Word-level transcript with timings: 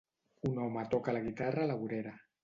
Un 0.49 0.55
home 0.61 0.85
toca 0.95 1.13
la 1.17 1.21
guitarra 1.25 1.61
a 1.67 1.71
la 1.73 1.75
vorera. 1.83 2.15